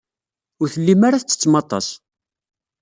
[0.61, 1.87] Ur tellim ara tettettem aṭas.